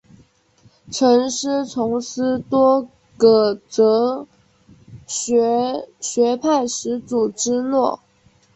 [0.89, 4.25] 曾师从斯多噶哲
[5.05, 7.99] 学学派始祖芝诺。